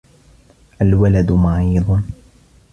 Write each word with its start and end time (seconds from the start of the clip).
الْوَلَدُ 0.81 1.31
مَرِيضٌ. 1.31 2.01